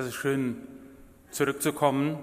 [0.00, 0.56] Es ist schön,
[1.30, 2.18] zurückzukommen.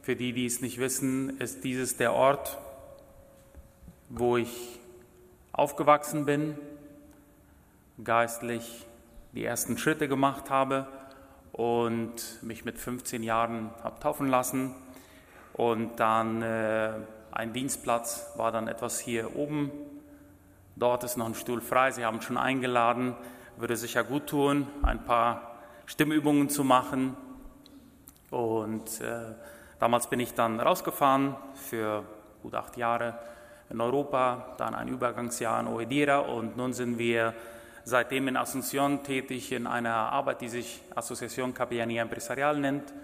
[0.00, 2.56] Für die, die es nicht wissen, ist dieses der Ort,
[4.10, 4.78] wo ich
[5.50, 6.56] aufgewachsen bin,
[8.04, 8.86] geistlich
[9.32, 10.86] die ersten Schritte gemacht habe
[11.50, 14.72] und mich mit 15 Jahren habe taufen lassen.
[15.52, 16.92] Und dann äh,
[17.32, 19.72] ein Dienstplatz war dann etwas hier oben.
[20.76, 21.90] Dort ist noch ein Stuhl frei.
[21.90, 23.16] Sie haben schon eingeladen.
[23.56, 25.49] Würde sicher gut tun, ein paar
[25.90, 27.16] Stimmübungen zu machen.
[28.30, 29.34] Und äh,
[29.80, 32.04] damals bin ich dann rausgefahren für
[32.42, 33.18] gut acht Jahre
[33.70, 37.34] in Europa, dann ein Übergangsjahr in Oedira und nun sind wir
[37.84, 42.94] seitdem in Asunción tätig in einer Arbeit, die sich Asociación Capellanía Empresarial nennt.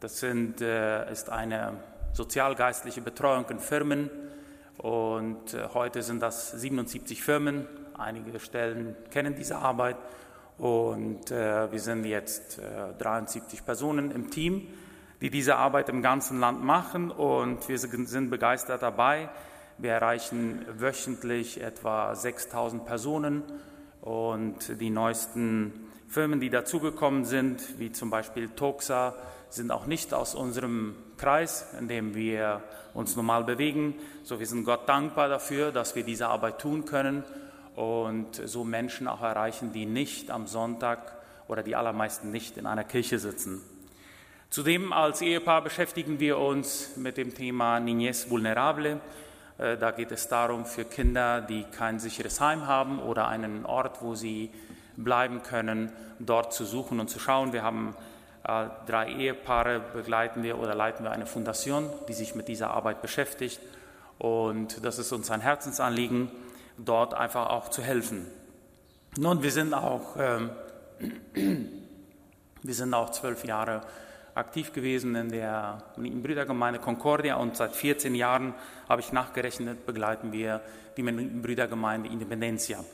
[0.00, 1.78] Das sind, äh, ist eine
[2.12, 4.10] sozialgeistliche Betreuung in Firmen
[4.76, 7.66] und äh, heute sind das 77 Firmen.
[7.96, 9.96] Einige Stellen kennen diese Arbeit
[10.58, 14.66] und äh, wir sind jetzt äh, 73 Personen im Team,
[15.20, 19.28] die diese Arbeit im ganzen Land machen und wir sind begeistert dabei.
[19.78, 23.44] Wir erreichen wöchentlich etwa 6000 Personen
[24.00, 25.72] und die neuesten
[26.08, 29.14] Firmen, die dazugekommen sind, wie zum Beispiel Toxa,
[29.50, 32.62] sind auch nicht aus unserem Kreis, in dem wir
[32.94, 33.94] uns normal bewegen.
[34.24, 37.22] So, wir sind Gott dankbar dafür, dass wir diese Arbeit tun können
[37.78, 41.12] und so Menschen auch erreichen, die nicht am Sonntag
[41.46, 43.62] oder die allermeisten nicht in einer Kirche sitzen.
[44.50, 49.00] Zudem als Ehepaar beschäftigen wir uns mit dem Thema Niñez Vulnerable.
[49.58, 54.02] Äh, da geht es darum, für Kinder, die kein sicheres Heim haben oder einen Ort,
[54.02, 54.50] wo sie
[54.96, 57.52] bleiben können, dort zu suchen und zu schauen.
[57.52, 57.94] Wir haben
[58.42, 63.02] äh, drei Ehepaare, begleiten wir oder leiten wir eine Fundation, die sich mit dieser Arbeit
[63.02, 63.60] beschäftigt.
[64.18, 66.32] Und das ist uns ein Herzensanliegen
[66.78, 68.26] dort einfach auch zu helfen.
[69.16, 70.50] Nun, wir sind auch, ähm,
[72.62, 73.82] wir sind auch zwölf Jahre
[74.34, 78.54] aktiv gewesen in der Brüdergemeinde Concordia und seit 14 Jahren,
[78.88, 80.60] habe ich nachgerechnet, begleiten wir
[80.96, 82.84] die Brüdergemeinde Independencia.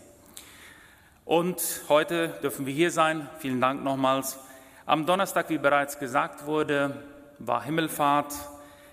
[1.27, 3.29] Und heute dürfen wir hier sein.
[3.39, 4.39] Vielen Dank nochmals.
[4.87, 7.03] Am Donnerstag, wie bereits gesagt wurde,
[7.39, 8.35] war Himmelfahrt.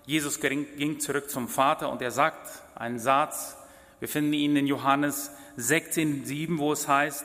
[0.05, 3.57] Jesus ging zurück zum Vater und er sagt einen Satz,
[4.01, 7.23] wir finden ihn in Johannes 16, 7, wo es heißt,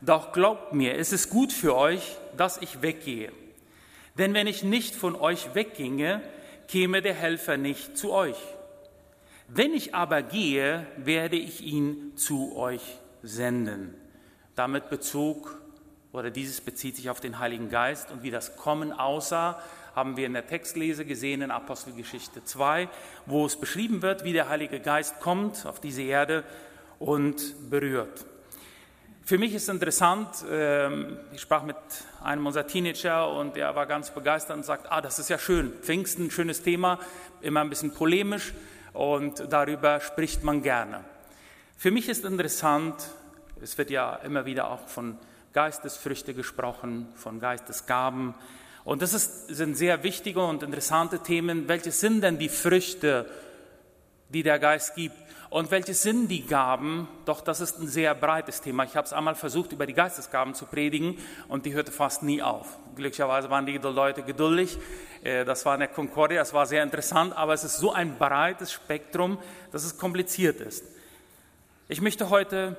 [0.00, 3.30] doch glaubt mir, es ist gut für euch, dass ich weggehe.
[4.16, 6.22] Denn wenn ich nicht von euch wegginge,
[6.66, 8.38] käme der Helfer nicht zu euch.
[9.48, 12.82] Wenn ich aber gehe, werde ich ihn zu euch
[13.22, 13.94] senden.
[14.54, 15.60] Damit Bezug,
[16.10, 19.60] oder dieses bezieht sich auf den Heiligen Geist und wie das Kommen aussah,
[19.94, 22.88] haben wir in der Textlese gesehen in Apostelgeschichte 2,
[23.26, 26.44] wo es beschrieben wird, wie der Heilige Geist kommt auf diese Erde
[26.98, 28.26] und berührt.
[29.26, 31.76] Für mich ist interessant, ähm, ich sprach mit
[32.22, 35.72] einem unserer Teenager und er war ganz begeistert und sagt, ah, das ist ja schön,
[35.80, 36.98] Pfingsten, schönes Thema,
[37.40, 38.52] immer ein bisschen polemisch
[38.92, 41.04] und darüber spricht man gerne.
[41.76, 42.96] Für mich ist interessant,
[43.62, 45.18] es wird ja immer wieder auch von
[45.54, 48.34] Geistesfrüchte gesprochen, von Geistesgaben.
[48.84, 51.68] Und das ist, sind sehr wichtige und interessante Themen.
[51.68, 53.26] Welche sind denn die Früchte,
[54.28, 55.16] die der Geist gibt?
[55.48, 57.08] Und welche sind die Gaben?
[57.24, 58.84] Doch das ist ein sehr breites Thema.
[58.84, 61.16] Ich habe es einmal versucht, über die Geistesgaben zu predigen
[61.48, 62.76] und die hörte fast nie auf.
[62.96, 64.76] Glücklicherweise waren die Leute geduldig.
[65.22, 68.18] Äh, das war in der Concordia, das war sehr interessant, aber es ist so ein
[68.18, 69.38] breites Spektrum,
[69.70, 70.84] dass es kompliziert ist.
[71.88, 72.76] Ich möchte heute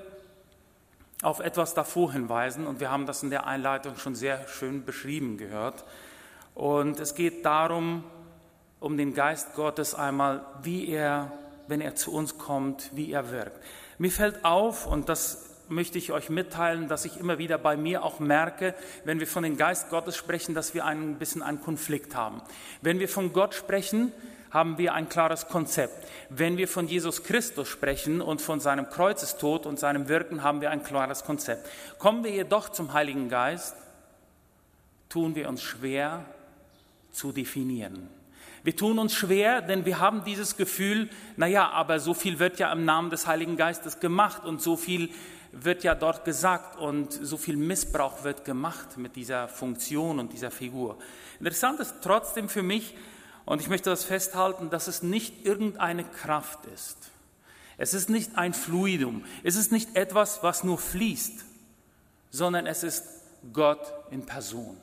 [1.21, 5.37] auf etwas davor hinweisen und wir haben das in der Einleitung schon sehr schön beschrieben
[5.37, 5.85] gehört.
[6.53, 8.03] Und es geht darum,
[8.79, 11.31] um den Geist Gottes einmal, wie er,
[11.67, 13.59] wenn er zu uns kommt, wie er wirkt.
[13.97, 18.03] Mir fällt auf, und das möchte ich euch mitteilen, dass ich immer wieder bei mir
[18.03, 22.15] auch merke, wenn wir von dem Geist Gottes sprechen, dass wir ein bisschen einen Konflikt
[22.15, 22.41] haben.
[22.81, 24.11] Wenn wir von Gott sprechen,
[24.56, 26.07] haben wir ein klares Konzept.
[26.30, 30.72] Wenn wir von Jesus Christus sprechen und von seinem Kreuzestod und seinem Wirken, haben wir
[30.72, 31.69] ein klares Konzept.
[32.00, 33.75] Kommen wir jedoch zum Heiligen Geist,
[35.10, 36.24] tun wir uns schwer
[37.12, 38.07] zu definieren.
[38.63, 42.72] Wir tun uns schwer, denn wir haben dieses Gefühl, naja, aber so viel wird ja
[42.72, 45.10] im Namen des Heiligen Geistes gemacht und so viel
[45.52, 50.50] wird ja dort gesagt und so viel Missbrauch wird gemacht mit dieser Funktion und dieser
[50.50, 50.98] Figur.
[51.40, 52.96] Interessant ist trotzdem für mich,
[53.45, 57.12] und ich möchte das festhalten, dass es nicht irgendeine Kraft ist.
[57.77, 59.24] Es ist nicht ein Fluidum.
[59.44, 61.45] Es ist nicht etwas, was nur fließt,
[62.31, 63.06] sondern es ist
[63.53, 64.77] Gott in Person.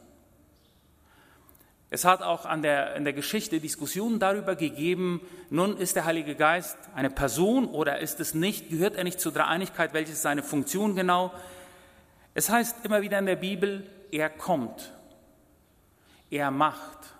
[1.90, 5.20] Es hat auch an der, in der Geschichte Diskussionen darüber gegeben,
[5.50, 9.32] nun ist der Heilige Geist eine Person oder ist es nicht, gehört er nicht zur
[9.32, 11.32] Dreieinigkeit, welche ist seine Funktion genau?
[12.32, 14.92] Es heißt immer wieder in der Bibel, er kommt.
[16.30, 17.14] er macht,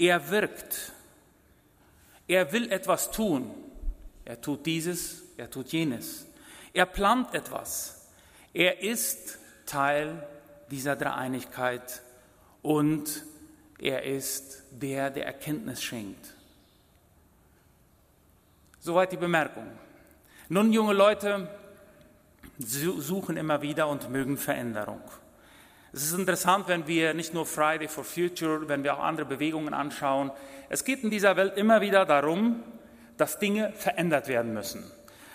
[0.00, 0.92] er wirkt,
[2.26, 3.54] er will etwas tun,
[4.24, 6.26] er tut dieses, er tut jenes,
[6.72, 8.08] er plant etwas,
[8.54, 10.26] er ist Teil
[10.70, 12.00] dieser Dreieinigkeit
[12.62, 13.24] und
[13.78, 16.34] er ist der, der Erkenntnis schenkt.
[18.80, 19.66] Soweit die Bemerkung.
[20.48, 21.48] Nun, junge Leute
[22.58, 25.02] suchen immer wieder und mögen Veränderung.
[25.92, 29.74] Es ist interessant, wenn wir nicht nur Friday for Future, wenn wir auch andere Bewegungen
[29.74, 30.30] anschauen.
[30.68, 32.62] Es geht in dieser Welt immer wieder darum,
[33.16, 34.84] dass Dinge verändert werden müssen.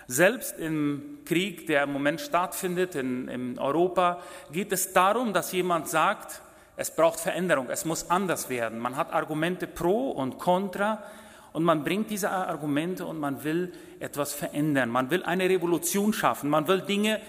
[0.08, 4.22] Selbst im Krieg, der im Moment stattfindet in, in Europa,
[4.52, 6.42] geht es darum, dass jemand sagt,
[6.78, 8.80] es braucht Veränderung, es muss anders werden.
[8.80, 11.04] Man hat Argumente pro und contra
[11.52, 14.90] und man bringt diese Argumente und man will etwas verändern.
[14.90, 17.20] Man will eine Revolution schaffen, man will Dinge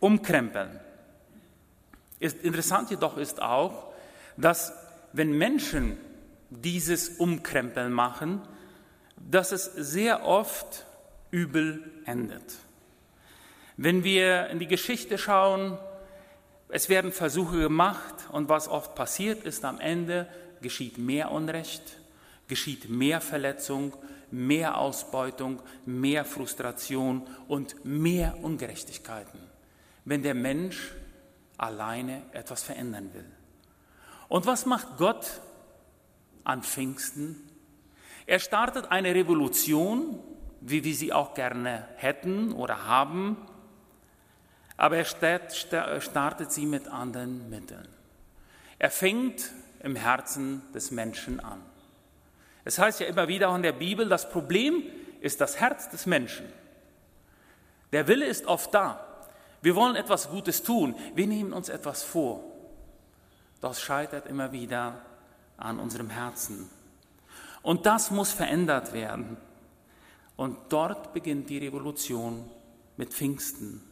[0.00, 0.80] umkrempeln.
[2.18, 3.92] Interessant jedoch ist auch,
[4.36, 4.72] dass
[5.12, 5.98] wenn Menschen
[6.50, 8.40] dieses Umkrempeln machen,
[9.16, 10.84] dass es sehr oft
[11.30, 12.56] übel endet.
[13.76, 15.76] Wenn wir in die Geschichte schauen,
[16.68, 20.26] es werden Versuche gemacht und was oft passiert ist, am Ende
[20.62, 21.82] geschieht mehr Unrecht,
[22.48, 23.94] geschieht mehr Verletzung,
[24.30, 29.38] mehr Ausbeutung, mehr Frustration und mehr Ungerechtigkeiten,
[30.04, 30.92] wenn der Mensch
[31.58, 33.30] alleine etwas verändern will.
[34.28, 35.40] Und was macht Gott
[36.44, 37.36] an Pfingsten?
[38.26, 40.20] Er startet eine Revolution,
[40.60, 43.36] wie wir sie auch gerne hätten oder haben,
[44.76, 47.88] aber er startet sie mit anderen Mitteln.
[48.78, 51.62] Er fängt im Herzen des Menschen an.
[52.64, 54.82] Es heißt ja immer wieder auch in der Bibel, das Problem
[55.20, 56.46] ist das Herz des Menschen.
[57.92, 59.05] Der Wille ist oft da.
[59.66, 60.94] Wir wollen etwas Gutes tun.
[61.16, 62.40] Wir nehmen uns etwas vor.
[63.60, 65.02] Das scheitert immer wieder
[65.56, 66.70] an unserem Herzen.
[67.62, 69.36] Und das muss verändert werden.
[70.36, 72.48] Und dort beginnt die Revolution
[72.96, 73.82] mit Pfingsten.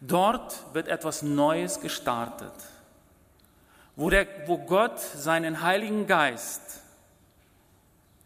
[0.00, 2.54] Dort wird etwas Neues gestartet,
[3.94, 6.80] wo, der, wo Gott seinen Heiligen Geist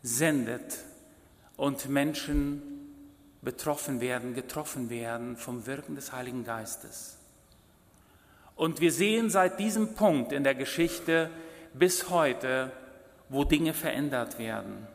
[0.03, 0.79] sendet
[1.59, 2.72] und Menschen
[3.43, 7.19] betroffen werden, getroffen werden vom Wirken des Heiligen Geistes.
[8.57, 11.31] Und wir sehen seit diesem Punkt in der Geschichte
[11.75, 12.71] bis heute,
[13.29, 14.87] wo Dinge verändert werden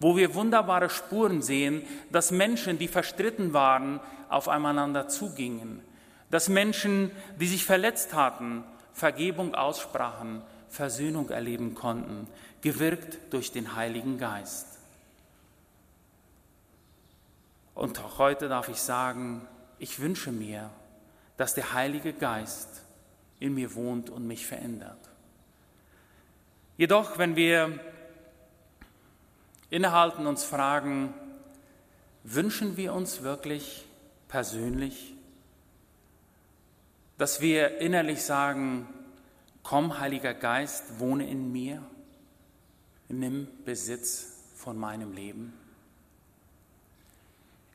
[0.00, 5.80] wo wir wunderbare Spuren sehen, dass Menschen, die verstritten waren, aufeinander zugingen,
[6.30, 7.10] dass Menschen,
[7.40, 12.26] die sich verletzt hatten, Vergebung aussprachen, Versöhnung erleben konnten,
[12.60, 14.77] gewirkt durch den Heiligen Geist.
[17.78, 19.46] Und auch heute darf ich sagen,
[19.78, 20.68] ich wünsche mir,
[21.36, 22.82] dass der Heilige Geist
[23.38, 24.98] in mir wohnt und mich verändert.
[26.76, 27.78] Jedoch, wenn wir
[29.70, 31.14] innehalten, uns fragen,
[32.24, 33.84] wünschen wir uns wirklich
[34.26, 35.14] persönlich,
[37.16, 38.88] dass wir innerlich sagen,
[39.62, 41.80] komm Heiliger Geist, wohne in mir,
[43.06, 45.52] nimm Besitz von meinem Leben.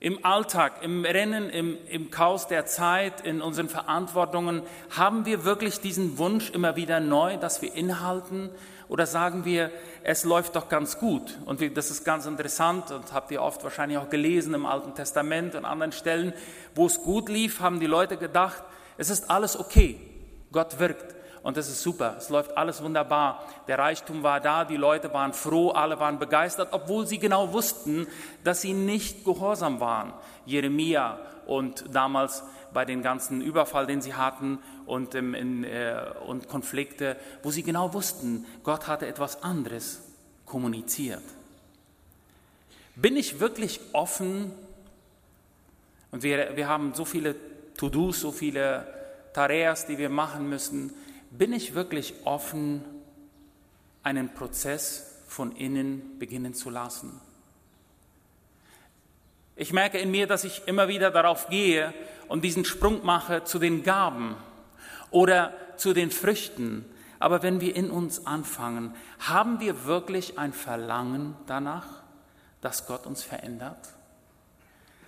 [0.03, 5.79] Im Alltag, im Rennen, im, im Chaos der Zeit, in unseren Verantwortungen, haben wir wirklich
[5.79, 8.50] diesen Wunsch immer wieder neu, dass wir inhalten?
[8.89, 9.72] Oder sagen wir,
[10.03, 11.38] es läuft doch ganz gut?
[11.45, 15.55] Und das ist ganz interessant und habt ihr oft wahrscheinlich auch gelesen im Alten Testament
[15.55, 16.33] und anderen Stellen,
[16.75, 18.62] wo es gut lief, haben die Leute gedacht,
[18.98, 20.01] es ist alles okay,
[20.51, 23.45] Gott wirkt und das ist super, es läuft alles wunderbar.
[23.67, 28.07] Der Reichtum war da, die Leute waren froh, alle waren begeistert, obwohl sie genau wussten,
[28.45, 30.13] dass sie nicht gehorsam waren.
[30.45, 36.47] Jeremia und damals bei den ganzen Überfall, den sie hatten und, ähm, in, äh, und
[36.47, 40.01] Konflikte, wo sie genau wussten, Gott hatte etwas anderes
[40.45, 41.23] kommuniziert.
[42.95, 44.51] Bin ich wirklich offen?
[46.12, 47.35] Und wir, wir haben so viele
[47.75, 48.88] To-Dos, so viele
[49.33, 50.93] Tareas, die wir machen müssen.
[51.35, 52.83] Bin ich wirklich offen,
[54.03, 57.19] einen Prozess von innen beginnen zu lassen?
[59.55, 61.91] Ich merke in mir, dass ich immer wieder darauf gehe
[62.27, 64.35] und diesen Sprung mache zu den Gaben
[65.09, 66.85] oder zu den Früchten.
[67.17, 72.03] Aber wenn wir in uns anfangen, haben wir wirklich ein Verlangen danach,
[72.61, 73.89] dass Gott uns verändert?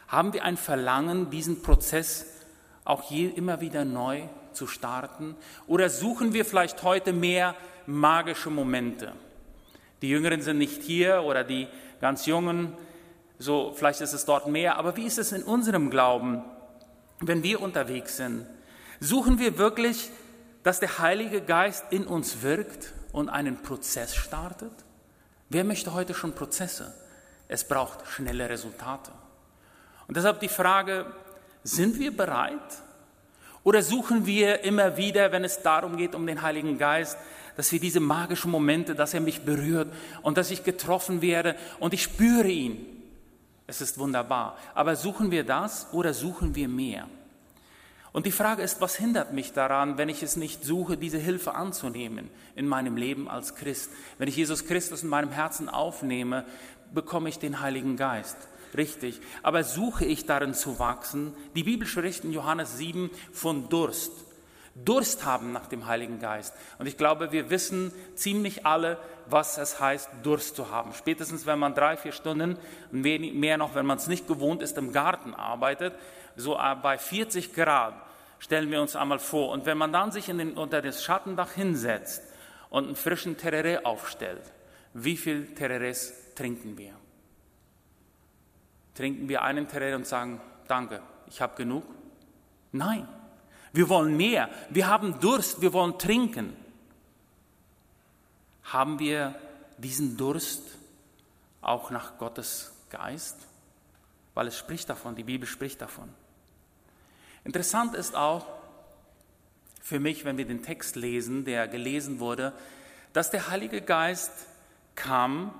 [0.07, 2.25] Haben wir ein Verlangen, diesen Prozess
[2.83, 4.23] auch je, immer wieder neu
[4.55, 5.35] zu starten?
[5.67, 9.13] Oder suchen wir vielleicht heute mehr magische Momente?
[10.01, 11.67] Die Jüngeren sind nicht hier oder die
[12.01, 12.73] ganz Jungen,
[13.37, 16.43] so vielleicht ist es dort mehr, aber wie ist es in unserem Glauben,
[17.19, 18.45] wenn wir unterwegs sind?
[18.99, 20.09] Suchen wir wirklich,
[20.63, 24.71] dass der Heilige Geist in uns wirkt und einen Prozess startet?
[25.49, 26.93] Wer möchte heute schon Prozesse?
[27.47, 29.11] Es braucht schnelle Resultate.
[30.07, 31.05] Und deshalb die Frage,
[31.63, 32.59] sind wir bereit?
[33.65, 37.17] Oder suchen wir immer wieder, wenn es darum geht, um den Heiligen Geist,
[37.57, 39.91] dass wir diese magischen Momente, dass er mich berührt
[40.21, 42.85] und dass ich getroffen werde und ich spüre ihn.
[43.65, 44.55] Es ist wunderbar.
[44.75, 47.07] Aber suchen wir das oder suchen wir mehr?
[48.11, 51.55] Und die Frage ist, was hindert mich daran, wenn ich es nicht suche, diese Hilfe
[51.55, 53.89] anzunehmen in meinem Leben als Christ?
[54.19, 56.45] Wenn ich Jesus Christus in meinem Herzen aufnehme,
[56.93, 58.37] bekomme ich den Heiligen Geist.
[58.75, 59.19] Richtig.
[59.43, 61.33] Aber suche ich darin zu wachsen?
[61.55, 64.11] Die Bibel spricht in Johannes 7 von Durst.
[64.75, 66.53] Durst haben nach dem Heiligen Geist.
[66.79, 70.93] Und ich glaube, wir wissen ziemlich alle, was es heißt, Durst zu haben.
[70.93, 72.57] Spätestens, wenn man drei, vier Stunden,
[72.91, 75.93] mehr noch, wenn man es nicht gewohnt ist, im Garten arbeitet,
[76.35, 77.93] so äh, bei 40 Grad,
[78.39, 79.51] stellen wir uns einmal vor.
[79.51, 82.21] Und wenn man dann sich den, unter das Schattendach hinsetzt
[82.69, 84.43] und einen frischen Tereré aufstellt,
[84.93, 86.93] wie viel Tererés trinken wir?
[88.95, 91.83] Trinken wir einen Tereré und sagen, danke, ich habe genug?
[92.71, 93.07] Nein,
[93.73, 94.49] wir wollen mehr.
[94.69, 96.55] Wir haben Durst, wir wollen trinken.
[98.63, 99.35] Haben wir
[99.77, 100.63] diesen Durst
[101.61, 103.37] auch nach Gottes Geist?
[104.33, 106.09] Weil es spricht davon, die Bibel spricht davon.
[107.43, 108.47] Interessant ist auch
[109.81, 112.53] für mich, wenn wir den Text lesen, der gelesen wurde,
[113.13, 114.31] dass der Heilige Geist
[114.95, 115.53] kam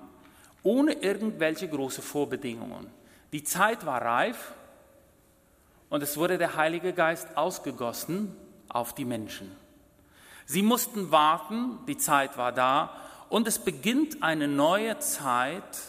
[0.63, 2.95] ohne irgendwelche große Vorbedingungen.
[3.36, 4.54] Die Zeit war reif
[5.89, 8.34] und es wurde der Heilige Geist ausgegossen
[8.70, 9.51] auf die Menschen.
[10.46, 12.96] Sie mussten warten, die Zeit war da
[13.27, 15.82] und es beginnt eine neue Zeit,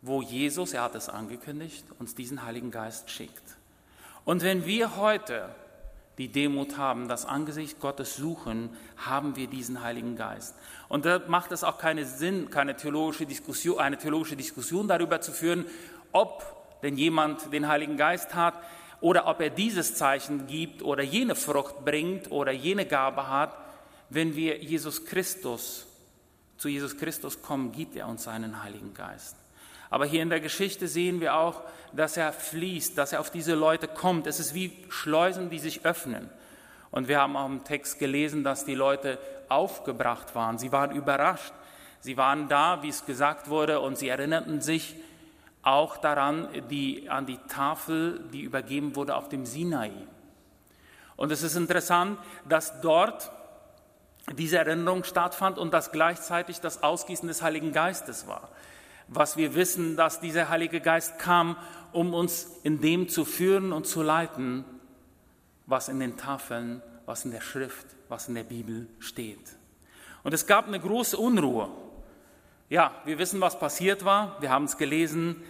[0.00, 3.58] wo Jesus, er hat es angekündigt, uns diesen Heiligen Geist schickt.
[4.24, 5.54] Und wenn wir heute
[6.16, 10.54] die Demut haben, das Angesicht Gottes suchen, haben wir diesen Heiligen Geist.
[10.88, 15.32] Und da macht es auch keinen Sinn, keine theologische Diskussion, eine theologische Diskussion darüber zu
[15.32, 15.66] führen,
[16.14, 18.54] ob denn jemand den Heiligen Geist hat
[19.00, 23.54] oder ob er dieses Zeichen gibt oder jene Frucht bringt oder jene Gabe hat.
[24.08, 25.86] Wenn wir Jesus Christus,
[26.56, 29.36] zu Jesus Christus kommen, gibt er uns seinen Heiligen Geist.
[29.90, 33.54] Aber hier in der Geschichte sehen wir auch, dass er fließt, dass er auf diese
[33.54, 34.26] Leute kommt.
[34.26, 36.30] Es ist wie Schleusen, die sich öffnen.
[36.90, 39.18] Und wir haben auch im Text gelesen, dass die Leute
[39.48, 40.58] aufgebracht waren.
[40.58, 41.52] Sie waren überrascht.
[42.00, 44.94] Sie waren da, wie es gesagt wurde, und sie erinnerten sich
[45.64, 49.90] auch daran, die, an die Tafel, die übergeben wurde auf dem Sinai.
[51.16, 52.18] Und es ist interessant,
[52.48, 53.30] dass dort
[54.36, 58.50] diese Erinnerung stattfand und dass gleichzeitig das Ausgießen des Heiligen Geistes war
[59.08, 61.56] was wir wissen, dass dieser Heilige Geist kam,
[61.92, 64.64] um uns in dem zu führen und zu leiten,
[65.66, 69.56] was in den Tafeln, was in der Schrift, was in der Bibel steht.
[70.22, 71.68] Und es gab eine große Unruhe.
[72.70, 74.40] Ja, wir wissen, was passiert war.
[74.40, 75.42] Wir haben es gelesen.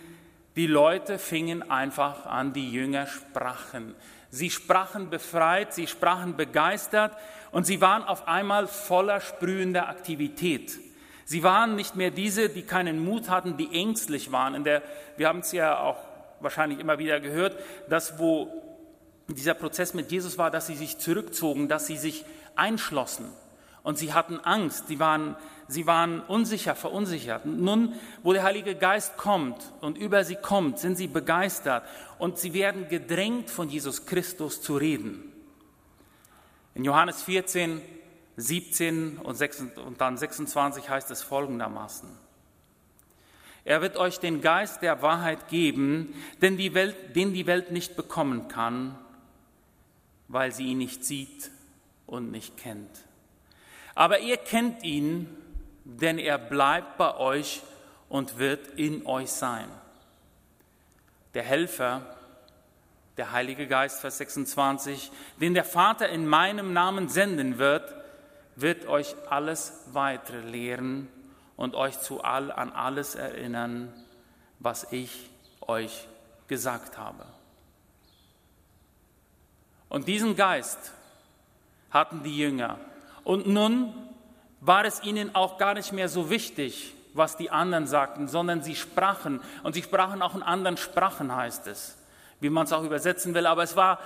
[0.56, 3.94] Die Leute fingen einfach an, die Jünger sprachen.
[4.30, 7.12] Sie sprachen befreit, sie sprachen begeistert
[7.50, 10.78] und sie waren auf einmal voller sprühender Aktivität.
[11.24, 14.54] Sie waren nicht mehr diese, die keinen Mut hatten, die ängstlich waren.
[14.54, 14.82] In der,
[15.16, 15.98] wir haben es ja auch
[16.40, 17.56] wahrscheinlich immer wieder gehört,
[17.88, 18.62] dass wo
[19.28, 22.24] dieser Prozess mit Jesus war, dass sie sich zurückzogen, dass sie sich
[22.56, 23.26] einschlossen.
[23.84, 25.36] Und sie hatten Angst, sie waren,
[25.68, 27.46] sie waren unsicher, verunsichert.
[27.46, 31.84] Nun, wo der Heilige Geist kommt und über sie kommt, sind sie begeistert
[32.18, 35.32] und sie werden gedrängt, von Jesus Christus zu reden.
[36.74, 37.80] In Johannes 14
[38.36, 42.08] 17 und, 6, und dann 26 heißt es folgendermaßen.
[43.64, 47.96] Er wird euch den Geist der Wahrheit geben, den die Welt, den die Welt nicht
[47.96, 48.98] bekommen kann,
[50.28, 51.50] weil sie ihn nicht sieht
[52.06, 52.90] und nicht kennt.
[53.94, 55.28] Aber ihr kennt ihn,
[55.84, 57.62] denn er bleibt bei euch
[58.08, 59.68] und wird in euch sein.
[61.34, 62.02] Der Helfer,
[63.16, 65.10] der Heilige Geist, Vers 26,
[65.40, 67.94] den der Vater in meinem Namen senden wird,
[68.56, 71.08] wird euch alles weitere lehren
[71.56, 73.92] und euch zu all, an alles erinnern,
[74.58, 76.08] was ich euch
[76.48, 77.24] gesagt habe.
[79.88, 80.92] Und diesen Geist
[81.90, 82.78] hatten die Jünger.
[83.24, 83.92] Und nun
[84.60, 88.76] war es ihnen auch gar nicht mehr so wichtig, was die anderen sagten, sondern sie
[88.76, 89.40] sprachen.
[89.62, 91.96] Und sie sprachen auch in anderen Sprachen, heißt es,
[92.40, 93.46] wie man es auch übersetzen will.
[93.46, 93.98] Aber es war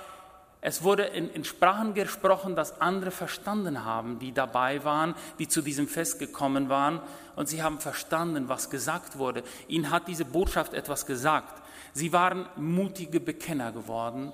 [0.61, 5.61] es wurde in, in, Sprachen gesprochen, dass andere verstanden haben, die dabei waren, die zu
[5.61, 6.99] diesem Fest gekommen waren.
[7.37, 9.43] Und sie haben verstanden, was gesagt wurde.
[9.69, 11.61] Ihnen hat diese Botschaft etwas gesagt.
[11.93, 14.33] Sie waren mutige Bekenner geworden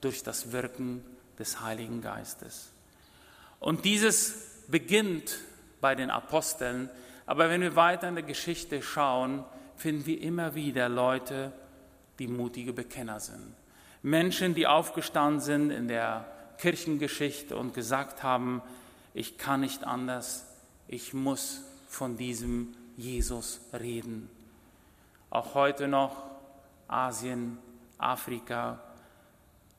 [0.00, 1.04] durch das Wirken
[1.38, 2.72] des Heiligen Geistes.
[3.60, 5.38] Und dieses beginnt
[5.80, 6.90] bei den Aposteln.
[7.26, 9.44] Aber wenn wir weiter in der Geschichte schauen,
[9.76, 11.52] finden wir immer wieder Leute,
[12.18, 13.54] die mutige Bekenner sind.
[14.02, 16.26] Menschen, die aufgestanden sind in der
[16.58, 18.62] Kirchengeschichte und gesagt haben,
[19.14, 20.46] ich kann nicht anders,
[20.88, 24.30] ich muss von diesem Jesus reden.
[25.30, 26.24] Auch heute noch
[26.88, 27.58] Asien,
[27.98, 28.80] Afrika,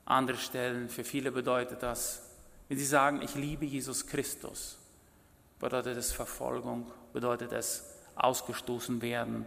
[0.05, 2.30] andere Stellen, für viele bedeutet das,
[2.71, 4.77] wenn sie sagen, ich liebe Jesus Christus,
[5.59, 7.83] bedeutet es Verfolgung, bedeutet es
[8.15, 9.45] ausgestoßen werden,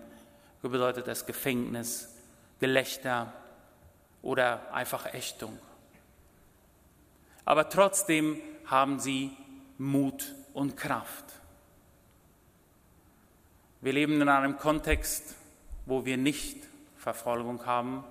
[0.60, 2.14] bedeutet es Gefängnis,
[2.60, 3.32] Gelächter
[4.20, 5.58] oder einfach Ächtung.
[7.46, 9.30] Aber trotzdem haben sie
[9.78, 11.24] Mut und Kraft.
[13.80, 15.34] Wir leben in einem Kontext,
[15.86, 16.58] wo wir nicht
[16.98, 18.04] Verfolgung haben,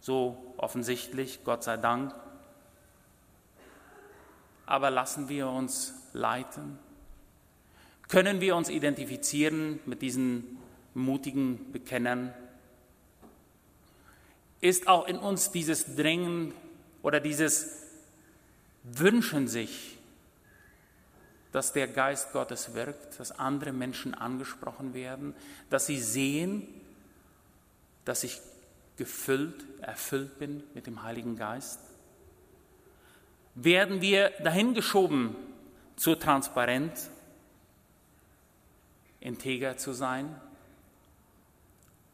[0.00, 2.12] so offensichtlich, Gott sei Dank.
[4.70, 6.78] Aber lassen wir uns leiten?
[8.06, 10.58] Können wir uns identifizieren mit diesen
[10.94, 12.32] mutigen Bekennern?
[14.60, 16.54] Ist auch in uns dieses Drängen
[17.02, 17.82] oder dieses
[18.84, 19.98] Wünschen sich,
[21.50, 25.34] dass der Geist Gottes wirkt, dass andere Menschen angesprochen werden,
[25.68, 26.68] dass sie sehen,
[28.04, 28.40] dass ich
[28.96, 31.80] gefüllt, erfüllt bin mit dem Heiligen Geist?
[33.62, 35.36] Werden wir dahingeschoben,
[35.94, 37.10] zur Transparenz,
[39.20, 40.34] integer zu sein,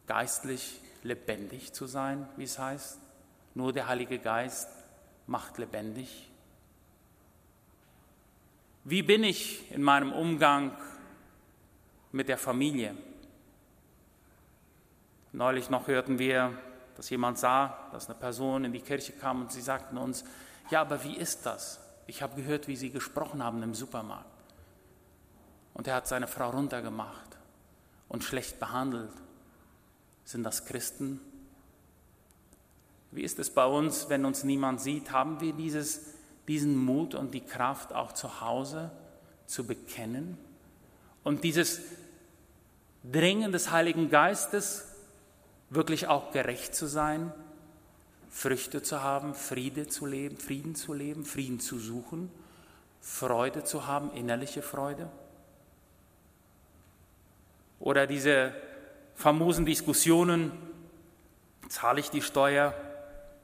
[0.07, 2.99] geistlich lebendig zu sein, wie es heißt?
[3.55, 4.67] Nur der Heilige Geist
[5.25, 6.29] macht lebendig.
[8.83, 10.77] Wie bin ich in meinem Umgang
[12.11, 12.93] mit der Familie?
[15.31, 16.51] Neulich noch hörten wir,
[16.97, 20.25] dass jemand sah, dass eine Person in die Kirche kam und sie sagten uns,
[20.69, 21.79] ja, aber wie ist das?
[22.07, 24.25] Ich habe gehört, wie Sie gesprochen haben im Supermarkt.
[25.73, 27.37] Und er hat seine Frau runtergemacht
[28.07, 29.11] und schlecht behandelt.
[30.23, 31.19] Sind das Christen?
[33.11, 35.11] Wie ist es bei uns, wenn uns niemand sieht?
[35.11, 38.91] Haben wir dieses diesen Mut und die Kraft auch zu Hause
[39.45, 40.37] zu bekennen
[41.23, 41.81] und dieses
[43.03, 44.85] Drängen des Heiligen Geistes
[45.69, 47.33] wirklich auch gerecht zu sein,
[48.37, 52.31] Früchte zu haben, Friede zu leben, Frieden zu leben, Frieden zu suchen,
[53.01, 55.09] Freude zu haben, innerliche Freude?
[57.79, 58.53] Oder diese
[59.15, 60.51] famosen Diskussionen,
[61.67, 62.75] zahle ich die Steuer?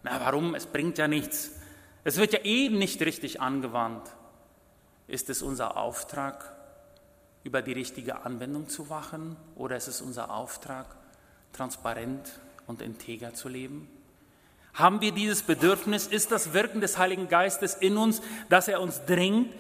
[0.03, 0.53] Na warum?
[0.53, 1.53] Es bringt ja nichts.
[2.03, 4.15] Es wird ja eh nicht richtig angewandt.
[5.07, 6.55] Ist es unser Auftrag,
[7.43, 10.95] über die richtige Anwendung zu wachen oder ist es unser Auftrag,
[11.51, 13.89] transparent und integer zu leben?
[14.73, 16.07] Haben wir dieses Bedürfnis?
[16.07, 19.53] Ist das Wirken des Heiligen Geistes in uns, dass er uns drängt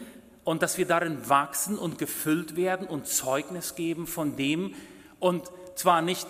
[0.43, 4.73] und dass wir darin wachsen und gefüllt werden und Zeugnis geben von dem
[5.19, 6.27] und zwar nicht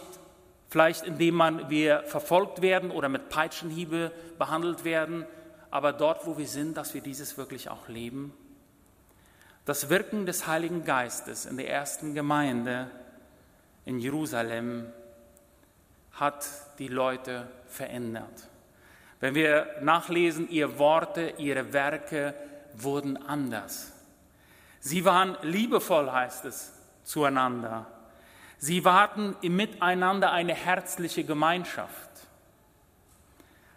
[0.73, 5.25] vielleicht indem man wir verfolgt werden oder mit Peitschenhiebe behandelt werden,
[5.69, 8.33] aber dort, wo wir sind, dass wir dieses wirklich auch leben.
[9.65, 12.89] Das Wirken des Heiligen Geistes in der ersten Gemeinde
[13.85, 14.91] in Jerusalem
[16.13, 16.43] hat
[16.79, 18.49] die Leute verändert.
[19.23, 22.33] Wenn wir nachlesen, ihre Worte, ihre Werke
[22.73, 23.93] wurden anders.
[24.81, 26.73] Sie waren liebevoll, heißt es,
[27.05, 27.87] zueinander.
[28.57, 32.09] Sie warten miteinander eine herzliche Gemeinschaft.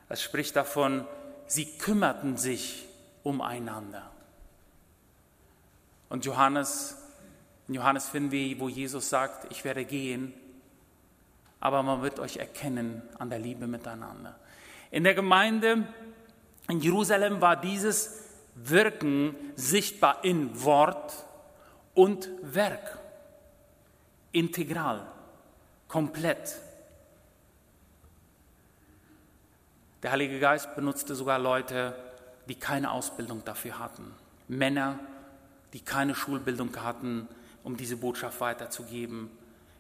[0.09, 1.06] Es spricht davon,
[1.46, 2.88] sie kümmerten sich
[3.22, 4.11] umeinander.
[6.09, 6.98] Und Johannes,
[7.68, 10.35] in Johannes finden wir, wo Jesus sagt, ich werde gehen,
[11.61, 14.35] aber man wird euch erkennen an der Liebe miteinander.
[14.96, 15.87] In der Gemeinde
[16.68, 21.12] in Jerusalem war dieses Wirken sichtbar in Wort
[21.92, 22.98] und Werk,
[24.32, 25.06] integral,
[25.87, 26.56] komplett.
[30.02, 31.94] Der Heilige Geist benutzte sogar Leute,
[32.48, 34.14] die keine Ausbildung dafür hatten.
[34.48, 34.98] Männer,
[35.74, 37.28] die keine Schulbildung hatten,
[37.64, 39.30] um diese Botschaft weiterzugeben.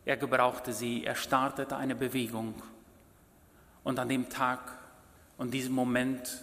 [0.04, 2.62] Er gebrauchte sie, er startete eine Bewegung.
[3.82, 4.60] Und an dem Tag
[5.38, 6.42] und diesem Moment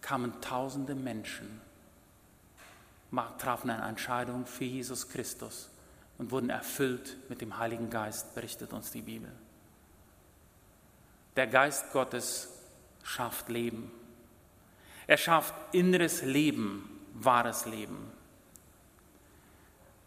[0.00, 1.60] kamen tausende Menschen,
[3.38, 5.68] trafen eine Entscheidung für Jesus Christus
[6.18, 9.30] und wurden erfüllt mit dem Heiligen Geist, berichtet uns die Bibel.
[11.36, 12.48] Der Geist Gottes
[13.02, 13.90] schafft Leben.
[15.06, 18.12] Er schafft inneres Leben, wahres Leben.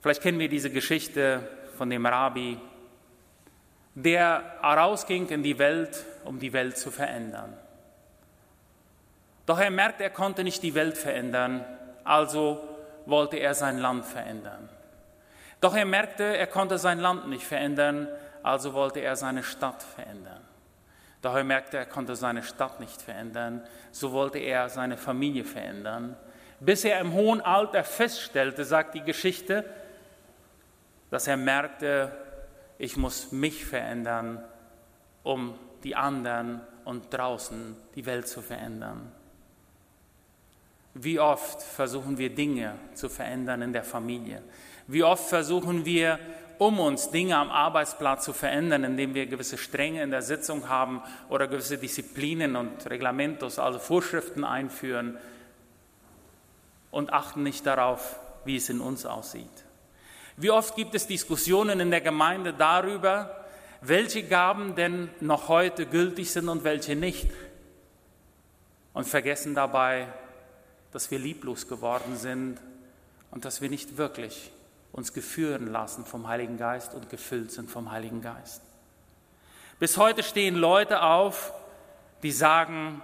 [0.01, 2.57] Vielleicht kennen wir diese Geschichte von dem Rabbi,
[3.95, 7.57] der herausging in die Welt, um die Welt zu verändern.
[9.45, 11.65] Doch er merkt, er konnte nicht die Welt verändern,
[12.03, 12.61] also
[13.05, 14.69] wollte er sein Land verändern.
[15.59, 18.07] Doch er merkte, er konnte sein Land nicht verändern,
[18.41, 20.41] also wollte er seine Stadt verändern.
[21.21, 26.17] Doch er merkte, er konnte seine Stadt nicht verändern, so wollte er seine Familie verändern,
[26.59, 29.63] bis er im hohen Alter feststellte, sagt die Geschichte,
[31.09, 32.11] dass er merkte,
[32.77, 34.43] ich muss mich verändern,
[35.23, 39.11] um die anderen und draußen die Welt zu verändern.
[40.93, 44.43] Wie oft versuchen wir Dinge zu verändern in der Familie?
[44.87, 46.19] Wie oft versuchen wir
[46.59, 51.01] um uns Dinge am Arbeitsplatz zu verändern, indem wir gewisse Stränge in der Sitzung haben
[51.29, 55.17] oder gewisse Disziplinen und Reglamentos, also Vorschriften einführen
[56.91, 59.65] und achten nicht darauf, wie es in uns aussieht.
[60.37, 63.45] Wie oft gibt es Diskussionen in der Gemeinde darüber,
[63.81, 67.29] welche Gaben denn noch heute gültig sind und welche nicht.
[68.93, 70.07] Und vergessen dabei,
[70.93, 72.59] dass wir lieblos geworden sind
[73.31, 74.51] und dass wir nicht wirklich
[74.91, 78.61] uns geführen lassen vom Heiligen Geist und gefüllt sind vom Heiligen Geist.
[79.79, 81.51] Bis heute stehen Leute auf,
[82.21, 83.01] die sagen,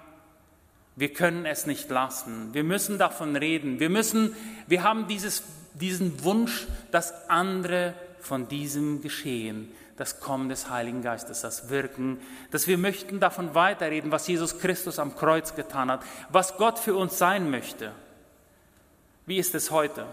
[0.95, 4.35] wir können es nicht lassen, wir müssen davon reden, wir müssen,
[4.67, 11.41] wir haben dieses, diesen Wunsch, dass andere von diesem Geschehen, das Kommen des Heiligen Geistes,
[11.41, 16.55] das Wirken, dass wir möchten davon weiterreden, was Jesus Christus am Kreuz getan hat, was
[16.55, 17.91] Gott für uns sein möchte.
[19.25, 20.05] Wie ist es heute?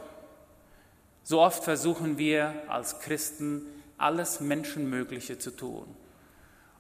[1.23, 3.63] So oft versuchen wir als Christen
[3.97, 5.87] alles Menschenmögliche zu tun.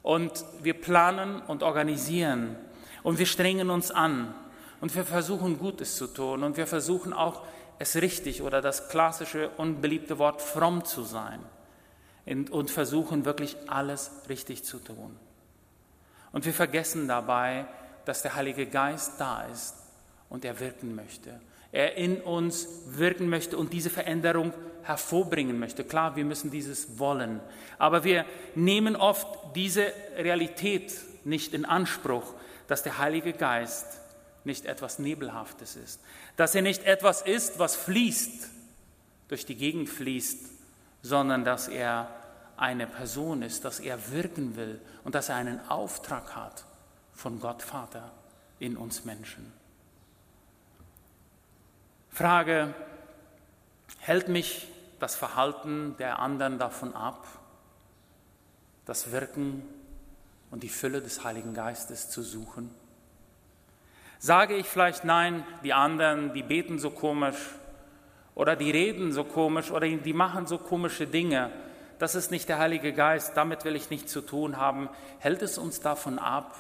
[0.03, 2.57] Und wir planen und organisieren
[3.05, 4.35] und wir strengen uns an
[4.81, 7.45] und wir versuchen Gutes zu tun und wir versuchen auch
[7.79, 11.39] es richtig oder das klassische unbeliebte Wort fromm zu sein
[12.27, 15.17] und versuchen wirklich alles richtig zu tun.
[16.33, 17.67] Und wir vergessen dabei,
[18.05, 19.75] dass der Heilige Geist da ist
[20.29, 21.41] und er wirken möchte
[21.77, 25.85] er in uns wirken möchte und diese Veränderung hervorbringen möchte.
[25.85, 27.41] Klar, wir müssen dieses wollen,
[27.77, 32.35] aber wir nehmen oft diese Realität nicht in Anspruch,
[32.67, 33.87] dass der Heilige Geist
[34.45, 36.01] nicht etwas Nebelhaftes ist,
[36.37, 38.49] dass er nicht etwas ist, was fließt,
[39.29, 40.39] durch die Gegend fließt,
[41.07, 42.09] sondern dass er
[42.57, 46.65] eine Person ist, dass er wirken will und dass er einen Auftrag hat
[47.13, 48.11] von Gott Vater
[48.59, 49.53] in uns Menschen.
[52.11, 52.75] Frage,
[53.99, 54.67] hält mich
[54.99, 57.25] das Verhalten der anderen davon ab,
[58.85, 59.63] das Wirken
[60.51, 62.75] und die Fülle des Heiligen Geistes zu suchen?
[64.19, 67.37] Sage ich vielleicht, nein, die anderen, die beten so komisch
[68.37, 71.51] oder die reden so komisch oder die machen so komische Dinge,
[71.99, 75.59] das ist nicht der Heilige Geist, damit will ich nichts zu tun haben, hält es
[75.59, 76.55] uns davon ab,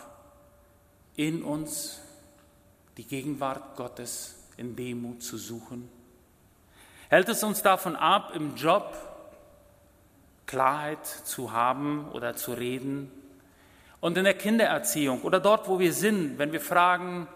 [1.15, 2.01] in uns
[2.97, 5.89] die Gegenwart Gottes in Demut zu suchen?
[7.11, 8.97] Hält es uns davon ab, im Job
[10.47, 13.12] Klarheit zu haben oder zu reden?
[14.01, 17.29] Und in der Kindererziehung oder dort, wo wir sind, wenn wir fragen,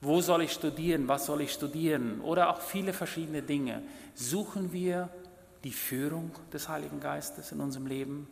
[0.00, 2.20] wo soll ich studieren, was soll ich studieren?
[2.20, 3.82] Oder auch viele verschiedene Dinge,
[4.14, 5.08] suchen wir
[5.64, 8.28] die Führung des Heiligen Geistes in unserem Leben?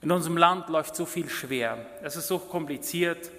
[0.00, 3.30] In unserem Land läuft so viel schwer, es ist so kompliziert,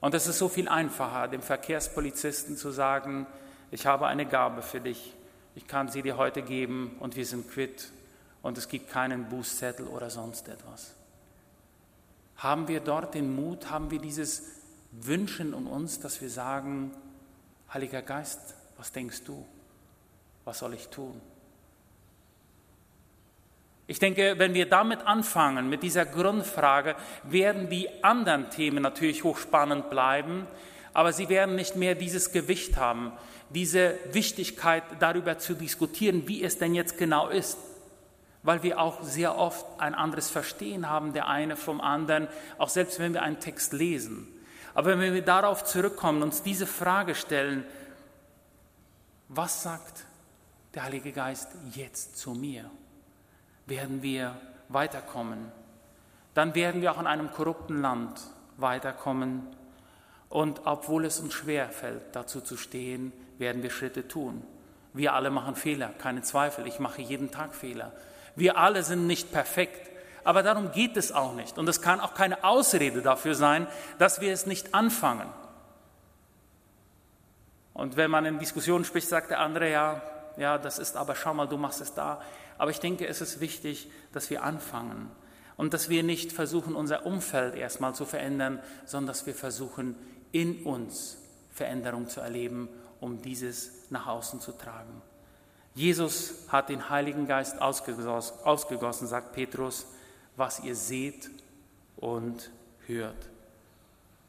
[0.00, 3.26] und es ist so viel einfacher, dem Verkehrspolizisten zu sagen,
[3.70, 5.14] ich habe eine Gabe für dich,
[5.54, 7.92] ich kann sie dir heute geben und wir sind quitt
[8.42, 10.94] und es gibt keinen Bußzettel oder sonst etwas.
[12.36, 14.59] Haben wir dort den Mut, haben wir dieses
[14.92, 16.92] Wünschen in uns, dass wir sagen,
[17.72, 19.46] Heiliger Geist, was denkst du?
[20.44, 21.20] Was soll ich tun?
[23.86, 29.90] Ich denke, wenn wir damit anfangen, mit dieser Grundfrage, werden die anderen Themen natürlich hochspannend
[29.90, 30.46] bleiben,
[30.92, 33.12] aber sie werden nicht mehr dieses Gewicht haben,
[33.50, 37.58] diese Wichtigkeit darüber zu diskutieren, wie es denn jetzt genau ist,
[38.42, 42.98] weil wir auch sehr oft ein anderes Verstehen haben, der eine vom anderen, auch selbst
[43.00, 44.28] wenn wir einen Text lesen.
[44.74, 47.64] Aber wenn wir darauf zurückkommen, uns diese Frage stellen,
[49.28, 50.04] was sagt
[50.74, 52.70] der Heilige Geist jetzt zu mir?
[53.70, 54.36] werden wir
[54.68, 55.50] weiterkommen.
[56.34, 58.20] Dann werden wir auch in einem korrupten Land
[58.58, 59.46] weiterkommen.
[60.28, 64.42] Und obwohl es uns schwer fällt, dazu zu stehen, werden wir Schritte tun.
[64.92, 66.66] Wir alle machen Fehler, keine Zweifel.
[66.66, 67.92] Ich mache jeden Tag Fehler.
[68.36, 69.89] Wir alle sind nicht perfekt.
[70.24, 71.58] Aber darum geht es auch nicht.
[71.58, 73.66] Und es kann auch keine Ausrede dafür sein,
[73.98, 75.28] dass wir es nicht anfangen.
[77.74, 80.02] Und wenn man in Diskussionen spricht, sagt der andere, ja,
[80.36, 82.20] ja, das ist aber, schau mal, du machst es da.
[82.58, 85.10] Aber ich denke, es ist wichtig, dass wir anfangen
[85.56, 89.96] und dass wir nicht versuchen, unser Umfeld erstmal zu verändern, sondern dass wir versuchen,
[90.32, 91.18] in uns
[91.52, 92.68] Veränderung zu erleben,
[93.00, 95.02] um dieses nach außen zu tragen.
[95.74, 99.86] Jesus hat den Heiligen Geist ausgegossen, sagt Petrus,
[100.40, 101.30] was ihr seht
[101.96, 102.50] und
[102.86, 103.28] hört.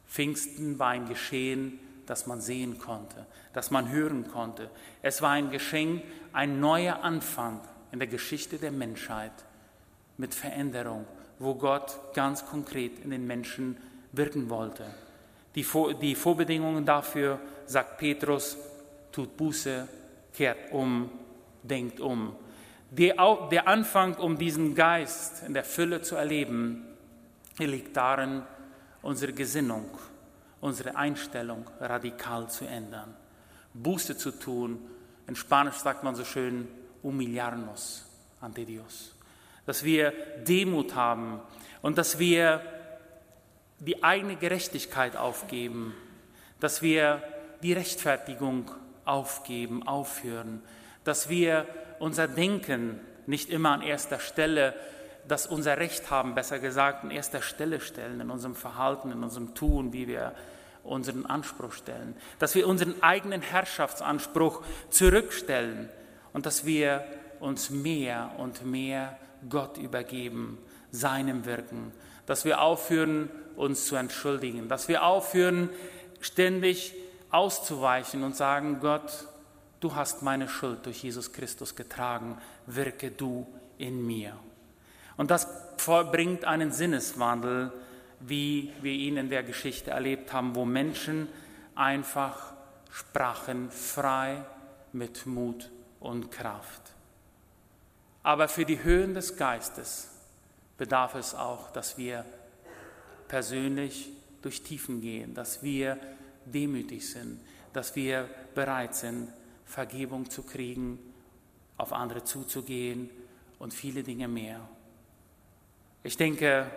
[0.08, 4.70] Pfingsten war ein Geschehen, das man sehen konnte, das man hören konnte.
[5.02, 7.62] Es war ein Geschenk, ein neuer Anfang
[7.94, 9.32] in der Geschichte der Menschheit
[10.18, 11.06] mit Veränderung,
[11.40, 13.78] wo Gott ganz konkret in den Menschen
[14.12, 14.86] wirken wollte.
[15.56, 18.58] Die, Vor die Vorbedingungen dafür, sagt Petrus,
[19.14, 19.88] tut Buße,
[20.34, 21.10] kehrt um,
[21.64, 22.36] denkt um.
[22.94, 26.86] Der Anfang, um diesen Geist in der Fülle zu erleben,
[27.58, 28.44] liegt darin,
[29.02, 29.86] unsere Gesinnung,
[30.60, 33.16] unsere Einstellung radikal zu ändern.
[33.74, 34.78] Buße zu tun,
[35.26, 36.68] in Spanisch sagt man so schön,
[37.02, 38.06] humillarnos
[38.42, 39.16] ante Dios.
[39.66, 40.12] Dass wir
[40.46, 41.40] Demut haben
[41.82, 42.62] und dass wir
[43.80, 45.96] die eigene Gerechtigkeit aufgeben,
[46.60, 47.24] dass wir
[47.64, 48.70] die Rechtfertigung
[49.06, 50.62] aufgeben, aufhören,
[51.06, 51.66] dass wir
[52.02, 54.74] unser Denken nicht immer an erster Stelle,
[55.28, 59.54] dass unser Recht haben, besser gesagt, an erster Stelle stellen in unserem Verhalten, in unserem
[59.54, 60.34] Tun, wie wir
[60.84, 65.90] unseren Anspruch stellen, dass wir unseren eigenen Herrschaftsanspruch zurückstellen
[66.34, 67.06] und dass wir
[67.40, 70.58] uns mehr und mehr Gott übergeben,
[70.90, 71.94] seinem Wirken,
[72.26, 75.70] dass wir aufhören, uns zu entschuldigen, dass wir aufhören,
[76.20, 76.96] ständig
[77.30, 79.28] auszuweichen und sagen, Gott,
[79.82, 83.46] du hast meine Schuld durch Jesus Christus getragen, wirke du
[83.78, 84.38] in mir.
[85.18, 85.48] Und das
[86.12, 87.74] bringt einen Sinneswandel,
[88.20, 91.28] wie wir ihn in der Geschichte erlebt haben, wo Menschen
[91.76, 92.54] einfach
[92.92, 94.46] sprachen frei
[94.94, 96.82] mit Mut und Kraft.
[98.24, 100.10] Aber für die Höhen des Geistes
[100.78, 102.26] bedarf es auch, dass wir
[103.28, 104.10] persönlich
[104.42, 105.98] durch Tiefen gehen, dass wir
[106.46, 107.40] demütig sind,
[107.74, 109.30] dass wir bereit sind,
[109.72, 111.00] Vergebung zu kriegen,
[111.78, 113.10] auf andere zuzugehen
[113.58, 114.60] und viele Dinge mehr.
[116.04, 116.70] Ich denke,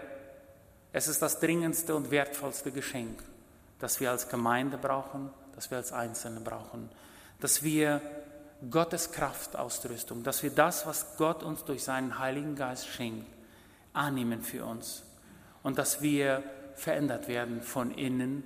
[0.93, 3.21] es ist das dringendste und wertvollste Geschenk,
[3.81, 6.89] das wir als Gemeinde brauchen, das wir als Einzelne brauchen,
[7.41, 8.01] dass wir
[8.71, 13.27] Gottes Kraftausrüstung, dass wir das, was Gott uns durch seinen Heiligen Geist schenkt,
[13.93, 15.03] annehmen für uns
[15.65, 16.45] und dass wir
[16.77, 18.45] verändert werden von innen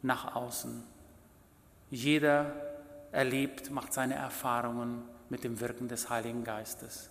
[0.00, 0.82] nach außen.
[1.90, 2.69] Jeder
[3.12, 7.10] erlebt, macht seine Erfahrungen mit dem Wirken des Heiligen Geistes.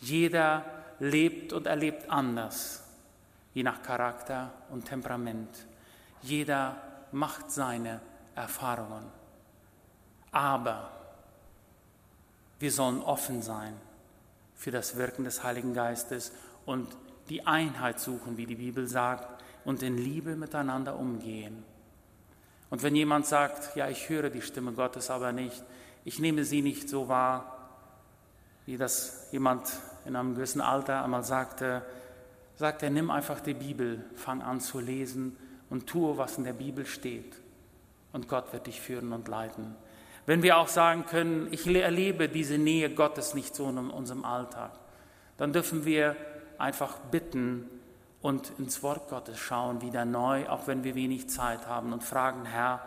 [0.00, 0.64] Jeder
[0.98, 2.84] lebt und erlebt anders,
[3.54, 5.66] je nach Charakter und Temperament.
[6.22, 6.76] Jeder
[7.12, 8.00] macht seine
[8.34, 9.04] Erfahrungen.
[10.32, 10.90] Aber
[12.58, 13.74] wir sollen offen sein
[14.54, 16.32] für das Wirken des Heiligen Geistes
[16.64, 16.96] und
[17.28, 21.64] die Einheit suchen, wie die Bibel sagt, und in Liebe miteinander umgehen.
[22.76, 25.64] Und wenn jemand sagt, ja, ich höre die Stimme Gottes aber nicht,
[26.04, 27.70] ich nehme sie nicht so wahr,
[28.66, 29.66] wie das jemand
[30.04, 31.80] in einem gewissen Alter einmal sagte,
[32.56, 35.38] sagt er, nimm einfach die Bibel, fang an zu lesen
[35.70, 37.34] und tue, was in der Bibel steht.
[38.12, 39.74] Und Gott wird dich führen und leiten.
[40.26, 44.72] Wenn wir auch sagen können, ich erlebe diese Nähe Gottes nicht so in unserem Alltag,
[45.38, 46.14] dann dürfen wir
[46.58, 47.70] einfach bitten,
[48.26, 52.44] und ins Wort Gottes schauen, wieder neu, auch wenn wir wenig Zeit haben und fragen,
[52.44, 52.84] Herr,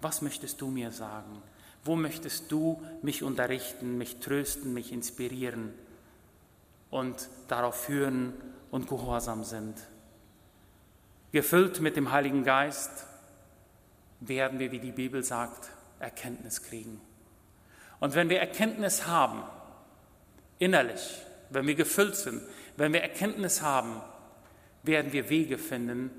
[0.00, 1.42] was möchtest du mir sagen?
[1.82, 5.74] Wo möchtest du mich unterrichten, mich trösten, mich inspirieren
[6.88, 8.32] und darauf führen
[8.70, 9.74] und gehorsam sind?
[11.32, 13.06] Gefüllt mit dem Heiligen Geist
[14.20, 15.68] werden wir, wie die Bibel sagt,
[15.98, 17.00] Erkenntnis kriegen.
[17.98, 19.42] Und wenn wir Erkenntnis haben,
[20.60, 22.40] innerlich, wenn wir gefüllt sind,
[22.76, 24.00] wenn wir Erkenntnis haben,
[24.86, 26.10] werden wir Wege finden,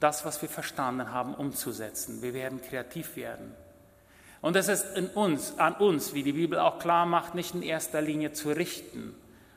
[0.00, 2.22] das, was wir verstanden haben, umzusetzen.
[2.22, 3.54] Wir werden kreativ werden.
[4.40, 7.62] Und es ist in uns, an uns, wie die Bibel auch klar macht, nicht in
[7.62, 9.14] erster Linie zu richten,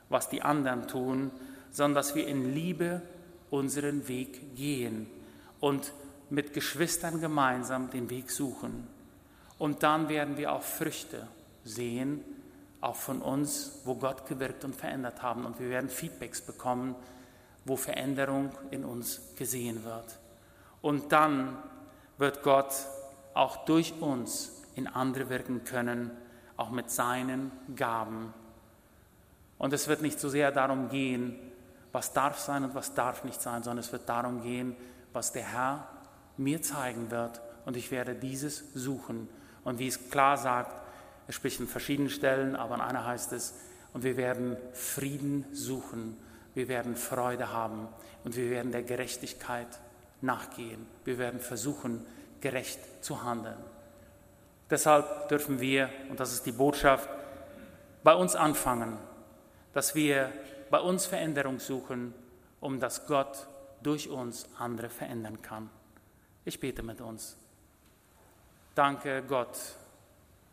[0.07, 1.31] was die anderen tun,
[1.71, 3.01] sondern dass wir in Liebe
[3.49, 5.07] unseren Weg gehen
[5.59, 5.91] und
[6.29, 8.87] mit Geschwistern gemeinsam den Weg suchen.
[9.57, 11.27] Und dann werden wir auch Früchte
[11.63, 12.23] sehen,
[12.79, 15.45] auch von uns, wo Gott gewirkt und verändert haben.
[15.45, 16.95] Und wir werden Feedbacks bekommen,
[17.67, 20.17] wo Veränderung in uns gesehen wird.
[20.81, 21.57] Und dann
[22.17, 22.73] wird Gott
[23.33, 26.11] auch durch uns in andere wirken können,
[26.55, 28.33] auch mit seinen Gaben.
[29.57, 31.37] Und es wird nicht so sehr darum gehen,
[31.91, 34.75] was darf sein und was darf nicht sein, sondern es wird darum gehen,
[35.13, 35.87] was der Herr
[36.37, 37.41] mir zeigen wird.
[37.65, 39.27] Und ich werde dieses suchen.
[39.63, 40.81] Und wie es klar sagt,
[41.27, 43.55] er spricht an verschiedenen Stellen, aber an einer heißt es,
[43.93, 46.17] und wir werden Frieden suchen
[46.57, 47.87] wir werden Freude haben
[48.23, 49.67] und wir werden der Gerechtigkeit
[50.21, 50.87] nachgehen.
[51.05, 52.03] Wir werden versuchen,
[52.41, 53.59] gerecht zu handeln.
[54.67, 57.07] Deshalb dürfen wir, und das ist die Botschaft,
[58.03, 58.97] bei uns anfangen,
[59.73, 60.33] dass wir
[60.71, 62.15] bei uns Veränderung suchen,
[62.59, 63.45] um dass Gott
[63.83, 65.69] durch uns andere verändern kann.
[66.43, 67.37] Ich bete mit uns.
[68.73, 69.59] Danke Gott,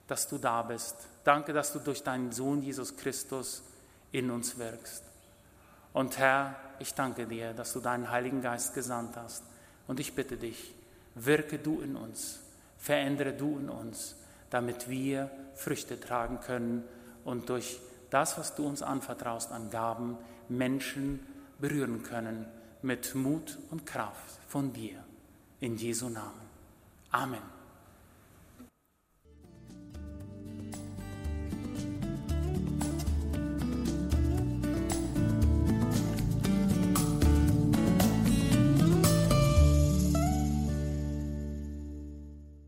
[0.06, 0.96] dass du da bist.
[1.24, 3.62] Danke, dass du durch deinen Sohn Jesus Christus
[4.12, 5.13] in uns wirkst.
[5.94, 9.44] Und Herr, ich danke dir, dass du deinen Heiligen Geist gesandt hast.
[9.86, 10.74] Und ich bitte dich,
[11.14, 12.40] wirke du in uns,
[12.76, 14.16] verändere du in uns,
[14.50, 16.84] damit wir Früchte tragen können
[17.24, 17.80] und durch
[18.10, 21.24] das, was du uns anvertraust an Gaben, Menschen
[21.58, 22.46] berühren können
[22.82, 25.02] mit Mut und Kraft von dir.
[25.60, 26.42] In Jesu Namen.
[27.10, 27.53] Amen.